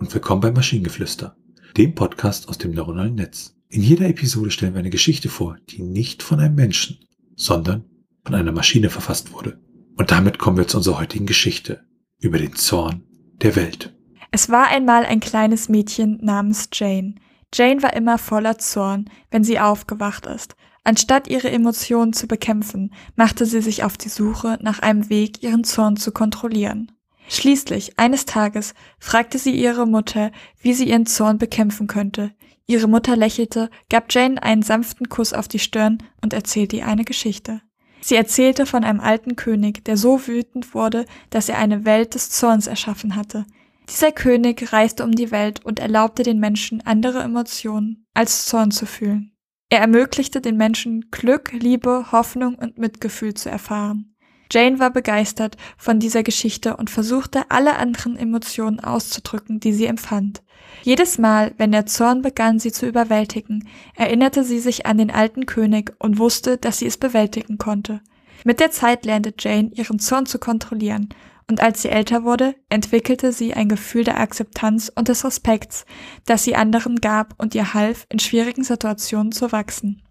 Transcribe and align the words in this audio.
Willkommen 0.00 0.40
bei 0.40 0.52
Maschinengeflüster, 0.52 1.36
dem 1.76 1.94
Podcast 1.94 2.48
aus 2.48 2.56
dem 2.56 2.70
neuronalen 2.70 3.16
Netz. 3.16 3.56
In 3.68 3.82
jeder 3.82 4.08
Episode 4.08 4.50
stellen 4.50 4.72
wir 4.72 4.78
eine 4.78 4.90
Geschichte 4.90 5.28
vor, 5.28 5.56
die 5.68 5.82
nicht 5.82 6.22
von 6.22 6.40
einem 6.40 6.54
Menschen, 6.54 7.00
sondern 7.36 7.84
von 8.24 8.34
einer 8.34 8.52
Maschine 8.52 8.90
verfasst 8.90 9.32
wurde. 9.32 9.60
Und 9.96 10.10
damit 10.10 10.38
kommen 10.38 10.56
wir 10.56 10.66
zu 10.68 10.78
unserer 10.78 11.00
heutigen 11.00 11.26
Geschichte 11.26 11.84
über 12.20 12.38
den 12.38 12.54
Zorn 12.54 13.02
der 13.42 13.56
Welt. 13.56 13.94
Es 14.30 14.48
war 14.48 14.68
einmal 14.68 15.04
ein 15.04 15.20
kleines 15.20 15.68
Mädchen 15.68 16.18
namens 16.22 16.70
Jane. 16.72 17.16
Jane 17.52 17.82
war 17.82 17.94
immer 17.94 18.18
voller 18.18 18.56
Zorn, 18.56 19.10
wenn 19.30 19.44
sie 19.44 19.58
aufgewacht 19.60 20.26
ist. 20.26 20.54
Anstatt 20.84 21.28
ihre 21.28 21.50
Emotionen 21.50 22.14
zu 22.14 22.28
bekämpfen, 22.28 22.94
machte 23.16 23.44
sie 23.44 23.60
sich 23.60 23.84
auf 23.84 23.98
die 23.98 24.08
Suche 24.08 24.58
nach 24.62 24.78
einem 24.78 25.10
Weg, 25.10 25.42
ihren 25.42 25.64
Zorn 25.64 25.96
zu 25.96 26.12
kontrollieren. 26.12 26.92
Schließlich, 27.28 27.98
eines 27.98 28.24
Tages, 28.24 28.74
fragte 28.98 29.38
sie 29.38 29.52
ihre 29.52 29.86
Mutter, 29.86 30.32
wie 30.60 30.72
sie 30.72 30.88
ihren 30.88 31.06
Zorn 31.06 31.38
bekämpfen 31.38 31.86
könnte. 31.86 32.32
Ihre 32.66 32.88
Mutter 32.88 33.16
lächelte, 33.16 33.70
gab 33.90 34.12
Jane 34.12 34.42
einen 34.42 34.62
sanften 34.62 35.08
Kuss 35.08 35.32
auf 35.32 35.48
die 35.48 35.58
Stirn 35.58 35.98
und 36.22 36.32
erzählte 36.32 36.76
ihr 36.76 36.86
eine 36.86 37.04
Geschichte. 37.04 37.62
Sie 38.00 38.14
erzählte 38.14 38.66
von 38.66 38.84
einem 38.84 39.00
alten 39.00 39.36
König, 39.36 39.84
der 39.84 39.96
so 39.96 40.26
wütend 40.26 40.74
wurde, 40.74 41.04
dass 41.30 41.48
er 41.48 41.58
eine 41.58 41.84
Welt 41.84 42.14
des 42.14 42.30
Zorns 42.30 42.66
erschaffen 42.66 43.16
hatte. 43.16 43.44
Dieser 43.88 44.12
König 44.12 44.72
reiste 44.72 45.04
um 45.04 45.12
die 45.12 45.30
Welt 45.30 45.64
und 45.64 45.80
erlaubte 45.80 46.22
den 46.22 46.38
Menschen 46.38 46.82
andere 46.86 47.22
Emotionen 47.22 48.06
als 48.14 48.46
Zorn 48.46 48.70
zu 48.70 48.86
fühlen. 48.86 49.32
Er 49.70 49.80
ermöglichte 49.80 50.40
den 50.40 50.56
Menschen 50.56 51.10
Glück, 51.10 51.52
Liebe, 51.52 52.12
Hoffnung 52.12 52.54
und 52.54 52.78
Mitgefühl 52.78 53.34
zu 53.34 53.50
erfahren. 53.50 54.14
Jane 54.50 54.78
war 54.78 54.90
begeistert 54.90 55.56
von 55.76 56.00
dieser 56.00 56.22
Geschichte 56.22 56.76
und 56.76 56.90
versuchte 56.90 57.50
alle 57.50 57.76
anderen 57.76 58.16
Emotionen 58.16 58.80
auszudrücken, 58.80 59.60
die 59.60 59.72
sie 59.72 59.86
empfand. 59.86 60.42
Jedes 60.82 61.18
Mal, 61.18 61.52
wenn 61.58 61.72
der 61.72 61.86
Zorn 61.86 62.22
begann, 62.22 62.58
sie 62.58 62.72
zu 62.72 62.86
überwältigen, 62.86 63.68
erinnerte 63.94 64.44
sie 64.44 64.58
sich 64.58 64.86
an 64.86 64.98
den 64.98 65.10
alten 65.10 65.46
König 65.46 65.92
und 65.98 66.18
wusste, 66.18 66.56
dass 66.56 66.78
sie 66.78 66.86
es 66.86 66.96
bewältigen 66.96 67.58
konnte. 67.58 68.00
Mit 68.44 68.60
der 68.60 68.70
Zeit 68.70 69.04
lernte 69.04 69.34
Jane, 69.38 69.70
ihren 69.74 69.98
Zorn 69.98 70.26
zu 70.26 70.38
kontrollieren, 70.38 71.08
und 71.50 71.62
als 71.62 71.82
sie 71.82 71.88
älter 71.88 72.24
wurde, 72.24 72.54
entwickelte 72.68 73.32
sie 73.32 73.54
ein 73.54 73.70
Gefühl 73.70 74.04
der 74.04 74.20
Akzeptanz 74.20 74.92
und 74.94 75.08
des 75.08 75.24
Respekts, 75.24 75.86
das 76.26 76.44
sie 76.44 76.54
anderen 76.54 76.96
gab 76.96 77.34
und 77.38 77.54
ihr 77.54 77.72
half, 77.72 78.06
in 78.10 78.18
schwierigen 78.18 78.64
Situationen 78.64 79.32
zu 79.32 79.50
wachsen. 79.50 80.02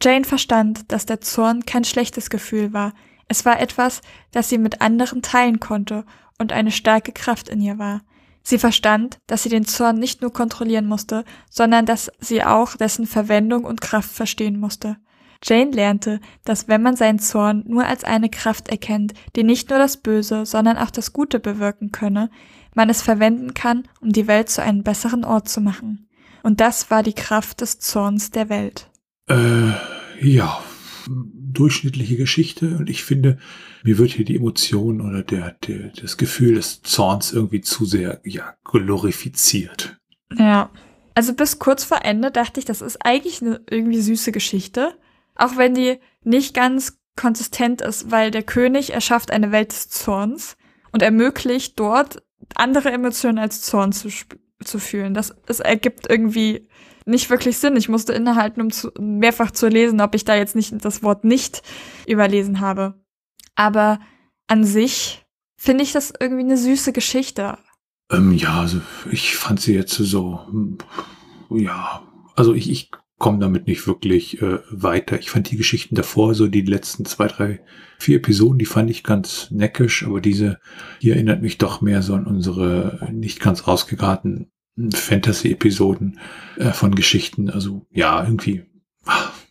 Jane 0.00 0.24
verstand, 0.24 0.92
dass 0.92 1.04
der 1.04 1.20
Zorn 1.20 1.66
kein 1.66 1.84
schlechtes 1.84 2.30
Gefühl 2.30 2.72
war, 2.72 2.94
es 3.28 3.44
war 3.44 3.60
etwas, 3.60 4.00
das 4.32 4.48
sie 4.48 4.58
mit 4.58 4.80
anderen 4.80 5.22
teilen 5.22 5.60
konnte 5.60 6.04
und 6.38 6.52
eine 6.52 6.70
starke 6.70 7.12
Kraft 7.12 7.48
in 7.48 7.60
ihr 7.60 7.78
war. 7.78 8.02
Sie 8.42 8.58
verstand, 8.58 9.18
dass 9.26 9.42
sie 9.42 9.48
den 9.48 9.64
Zorn 9.64 9.98
nicht 9.98 10.20
nur 10.20 10.32
kontrollieren 10.32 10.86
musste, 10.86 11.24
sondern 11.50 11.86
dass 11.86 12.10
sie 12.20 12.44
auch 12.44 12.76
dessen 12.76 13.06
Verwendung 13.06 13.64
und 13.64 13.80
Kraft 13.80 14.10
verstehen 14.10 14.60
musste. 14.60 14.98
Jane 15.42 15.70
lernte, 15.70 16.20
dass 16.44 16.68
wenn 16.68 16.82
man 16.82 16.96
seinen 16.96 17.18
Zorn 17.18 17.64
nur 17.66 17.86
als 17.86 18.04
eine 18.04 18.28
Kraft 18.28 18.68
erkennt, 18.68 19.14
die 19.36 19.44
nicht 19.44 19.70
nur 19.70 19.78
das 19.78 19.98
Böse, 19.98 20.46
sondern 20.46 20.76
auch 20.78 20.90
das 20.90 21.12
Gute 21.12 21.40
bewirken 21.40 21.92
könne, 21.92 22.30
man 22.74 22.90
es 22.90 23.02
verwenden 23.02 23.54
kann, 23.54 23.88
um 24.00 24.10
die 24.10 24.26
Welt 24.26 24.48
zu 24.48 24.62
einem 24.62 24.82
besseren 24.82 25.24
Ort 25.24 25.48
zu 25.48 25.60
machen. 25.60 26.08
Und 26.42 26.60
das 26.60 26.90
war 26.90 27.02
die 27.02 27.14
Kraft 27.14 27.60
des 27.60 27.78
Zorns 27.78 28.30
der 28.30 28.48
Welt. 28.48 28.90
Äh, 29.28 29.70
ja, 30.20 30.60
durchschnittliche 31.54 32.16
Geschichte 32.16 32.76
und 32.78 32.90
ich 32.90 33.04
finde, 33.04 33.38
mir 33.82 33.98
wird 33.98 34.10
hier 34.10 34.24
die 34.24 34.36
Emotion 34.36 35.00
oder 35.00 35.22
der, 35.22 35.56
der, 35.66 35.90
das 36.00 36.16
Gefühl 36.16 36.54
des 36.54 36.82
Zorns 36.82 37.32
irgendwie 37.32 37.60
zu 37.60 37.84
sehr, 37.84 38.20
ja, 38.24 38.54
glorifiziert. 38.64 39.98
Ja. 40.36 40.70
Also 41.14 41.32
bis 41.32 41.60
kurz 41.60 41.84
vor 41.84 42.04
Ende 42.04 42.32
dachte 42.32 42.58
ich, 42.58 42.66
das 42.66 42.80
ist 42.80 43.04
eigentlich 43.04 43.40
eine 43.40 43.60
irgendwie 43.70 44.00
süße 44.00 44.32
Geschichte. 44.32 44.94
Auch 45.36 45.56
wenn 45.56 45.74
die 45.74 45.98
nicht 46.24 46.54
ganz 46.54 46.98
konsistent 47.16 47.80
ist, 47.80 48.10
weil 48.10 48.30
der 48.30 48.42
König 48.42 48.92
erschafft 48.92 49.30
eine 49.30 49.52
Welt 49.52 49.70
des 49.70 49.88
Zorns 49.88 50.56
und 50.90 51.02
ermöglicht 51.02 51.78
dort 51.78 52.22
andere 52.56 52.90
Emotionen 52.90 53.38
als 53.38 53.62
Zorn 53.62 53.92
zu, 53.92 54.08
zu 54.64 54.78
fühlen. 54.78 55.14
Das, 55.14 55.34
das 55.46 55.60
ergibt 55.60 56.08
irgendwie 56.08 56.68
nicht 57.06 57.30
wirklich 57.30 57.58
Sinn. 57.58 57.76
Ich 57.76 57.88
musste 57.88 58.12
innehalten, 58.12 58.60
um 58.60 58.70
zu, 58.70 58.90
mehrfach 58.98 59.50
zu 59.50 59.68
lesen, 59.68 60.00
ob 60.00 60.14
ich 60.14 60.24
da 60.24 60.34
jetzt 60.34 60.56
nicht 60.56 60.72
das 60.84 61.02
Wort 61.02 61.24
nicht 61.24 61.62
überlesen 62.06 62.60
habe. 62.60 62.94
Aber 63.54 64.00
an 64.46 64.64
sich 64.64 65.24
finde 65.56 65.84
ich 65.84 65.92
das 65.92 66.12
irgendwie 66.18 66.44
eine 66.44 66.56
süße 66.56 66.92
Geschichte. 66.92 67.58
Ähm, 68.10 68.32
ja, 68.32 68.60
also 68.60 68.80
ich 69.10 69.36
fand 69.36 69.60
sie 69.60 69.74
jetzt 69.74 69.94
so, 69.94 70.40
ja, 71.50 72.02
also 72.36 72.54
ich, 72.54 72.70
ich 72.70 72.90
komme 73.18 73.38
damit 73.38 73.66
nicht 73.66 73.86
wirklich 73.86 74.42
äh, 74.42 74.58
weiter. 74.70 75.18
Ich 75.18 75.30
fand 75.30 75.50
die 75.50 75.56
Geschichten 75.56 75.94
davor, 75.94 76.34
so 76.34 76.46
die 76.46 76.62
letzten 76.62 77.04
zwei, 77.04 77.28
drei, 77.28 77.64
vier 77.98 78.16
Episoden, 78.16 78.58
die 78.58 78.66
fand 78.66 78.90
ich 78.90 79.04
ganz 79.04 79.50
neckisch, 79.50 80.04
aber 80.04 80.20
diese 80.20 80.58
hier 80.98 81.14
erinnert 81.14 81.40
mich 81.40 81.56
doch 81.56 81.80
mehr 81.80 82.02
so 82.02 82.14
an 82.14 82.26
unsere 82.26 83.08
nicht 83.12 83.40
ganz 83.40 83.62
ausgegarten 83.62 84.50
Fantasy-Episoden 84.76 86.18
äh, 86.56 86.72
von 86.72 86.94
Geschichten. 86.94 87.50
Also 87.50 87.86
ja, 87.90 88.22
irgendwie 88.22 88.64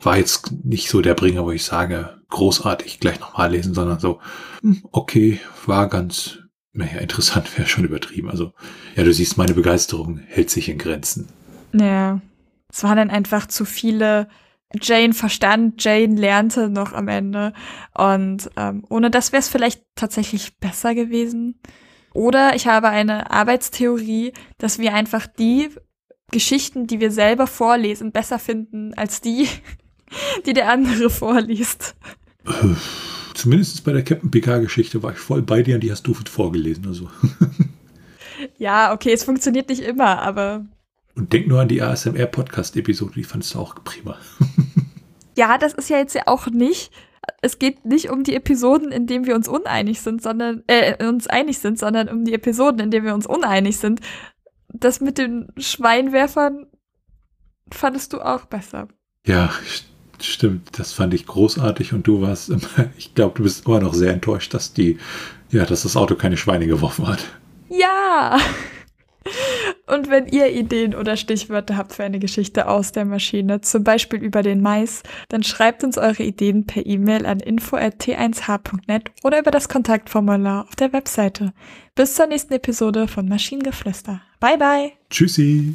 war 0.00 0.16
jetzt 0.16 0.52
nicht 0.64 0.88
so 0.88 1.00
der 1.00 1.14
Bringer, 1.14 1.44
wo 1.44 1.50
ich 1.50 1.64
sage, 1.64 2.20
großartig 2.28 3.00
gleich 3.00 3.20
nochmal 3.20 3.50
lesen, 3.50 3.74
sondern 3.74 3.98
so, 3.98 4.20
hm, 4.62 4.82
okay, 4.92 5.40
war 5.66 5.88
ganz, 5.88 6.38
naja, 6.72 6.98
interessant 6.98 7.56
wäre 7.58 7.68
schon 7.68 7.84
übertrieben. 7.84 8.30
Also 8.30 8.52
ja, 8.94 9.04
du 9.04 9.12
siehst, 9.12 9.38
meine 9.38 9.54
Begeisterung 9.54 10.18
hält 10.18 10.50
sich 10.50 10.68
in 10.68 10.78
Grenzen. 10.78 11.28
Ja, 11.72 12.20
es 12.70 12.82
waren 12.82 12.96
dann 12.96 13.10
einfach 13.10 13.46
zu 13.46 13.64
viele. 13.64 14.28
Jane 14.82 15.14
verstand, 15.14 15.82
Jane 15.82 16.14
lernte 16.20 16.68
noch 16.68 16.92
am 16.92 17.08
Ende. 17.08 17.54
Und 17.94 18.50
ähm, 18.56 18.84
ohne 18.90 19.10
das 19.10 19.32
wäre 19.32 19.40
es 19.40 19.48
vielleicht 19.48 19.82
tatsächlich 19.94 20.58
besser 20.58 20.94
gewesen. 20.94 21.58
Oder 22.12 22.54
ich 22.54 22.66
habe 22.66 22.88
eine 22.88 23.30
Arbeitstheorie, 23.30 24.32
dass 24.58 24.78
wir 24.78 24.94
einfach 24.94 25.26
die 25.26 25.68
Geschichten, 26.30 26.86
die 26.86 27.00
wir 27.00 27.10
selber 27.10 27.46
vorlesen, 27.46 28.12
besser 28.12 28.38
finden 28.38 28.94
als 28.94 29.20
die, 29.20 29.48
die 30.46 30.52
der 30.52 30.70
andere 30.70 31.10
vorliest. 31.10 31.94
Äh, 32.46 32.74
zumindest 33.34 33.84
bei 33.84 33.92
der 33.92 34.04
Captain 34.04 34.30
PK-Geschichte 34.30 35.02
war 35.02 35.12
ich 35.12 35.18
voll 35.18 35.42
bei 35.42 35.62
dir 35.62 35.76
und 35.76 35.82
die 35.82 35.90
hast 35.90 36.06
du 36.06 36.14
vorgelesen. 36.14 36.86
Also. 36.86 37.08
ja, 38.58 38.92
okay, 38.92 39.12
es 39.12 39.24
funktioniert 39.24 39.68
nicht 39.68 39.82
immer, 39.82 40.20
aber. 40.20 40.66
Und 41.14 41.32
denk 41.32 41.48
nur 41.48 41.60
an 41.60 41.68
die 41.68 41.82
ASMR-Podcast-Episode, 41.82 43.14
die 43.14 43.24
fandest 43.24 43.54
du 43.54 43.58
auch 43.58 43.74
prima. 43.82 44.16
ja, 45.36 45.58
das 45.58 45.74
ist 45.74 45.90
ja 45.90 45.98
jetzt 45.98 46.14
ja 46.14 46.22
auch 46.26 46.46
nicht 46.46 46.92
es 47.42 47.58
geht 47.58 47.84
nicht 47.84 48.10
um 48.10 48.24
die 48.24 48.34
Episoden, 48.34 48.92
in 48.92 49.06
denen 49.06 49.26
wir 49.26 49.34
uns 49.34 49.48
uneinig 49.48 50.00
sind, 50.00 50.22
sondern 50.22 50.62
äh, 50.66 51.04
uns 51.04 51.26
einig 51.26 51.58
sind, 51.58 51.78
sondern 51.78 52.08
um 52.08 52.24
die 52.24 52.34
Episoden, 52.34 52.80
in 52.80 52.90
denen 52.90 53.06
wir 53.06 53.14
uns 53.14 53.26
uneinig 53.26 53.78
sind. 53.78 54.00
Das 54.68 55.00
mit 55.00 55.18
den 55.18 55.48
Schweinwerfern 55.56 56.66
fandest 57.72 58.12
du 58.12 58.20
auch 58.20 58.46
besser. 58.46 58.88
Ja, 59.26 59.52
stimmt. 60.20 60.78
Das 60.78 60.92
fand 60.92 61.14
ich 61.14 61.26
großartig 61.26 61.92
und 61.92 62.06
du 62.06 62.20
warst 62.20 62.48
immer, 62.50 62.90
ich 62.96 63.14
glaube, 63.14 63.36
du 63.36 63.42
bist 63.42 63.66
immer 63.66 63.80
noch 63.80 63.94
sehr 63.94 64.12
enttäuscht, 64.12 64.54
dass 64.54 64.72
die, 64.72 64.98
ja, 65.50 65.64
dass 65.64 65.82
das 65.82 65.96
Auto 65.96 66.14
keine 66.14 66.36
Schweine 66.36 66.66
geworfen 66.66 67.06
hat. 67.06 67.24
Ja. 67.68 68.38
Und 69.88 70.10
wenn 70.10 70.26
ihr 70.26 70.52
Ideen 70.52 70.94
oder 70.94 71.16
Stichwörter 71.16 71.76
habt 71.76 71.94
für 71.94 72.04
eine 72.04 72.18
Geschichte 72.18 72.68
aus 72.68 72.92
der 72.92 73.04
Maschine, 73.04 73.62
zum 73.62 73.84
Beispiel 73.84 74.22
über 74.22 74.42
den 74.42 74.60
Mais, 74.60 75.02
dann 75.28 75.42
schreibt 75.42 75.82
uns 75.82 75.96
eure 75.96 76.22
Ideen 76.22 76.66
per 76.66 76.84
E-Mail 76.84 77.24
an 77.24 77.40
info.t1h.net 77.40 79.10
oder 79.24 79.38
über 79.38 79.50
das 79.50 79.68
Kontaktformular 79.68 80.66
auf 80.68 80.76
der 80.76 80.92
Webseite. 80.92 81.52
Bis 81.94 82.14
zur 82.14 82.26
nächsten 82.26 82.52
Episode 82.52 83.08
von 83.08 83.28
Maschinengeflüster. 83.28 84.20
Bye 84.40 84.58
bye. 84.58 84.92
Tschüssi. 85.10 85.74